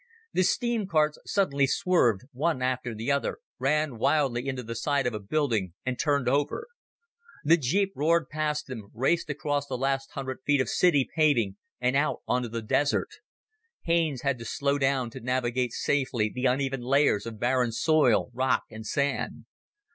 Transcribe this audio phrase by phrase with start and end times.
[0.33, 5.13] The steam carts suddenly swerved, one after the other, ran wildly into the side of
[5.13, 6.65] a building, and turned over.
[7.43, 11.95] The jeep roared past them, raced across the last hundred feet of city paving and
[11.95, 13.09] out onto the desert.
[13.83, 18.63] Haines had to slow down to navigate safely the uneven layers of barren soil, rock
[18.71, 19.45] and sand.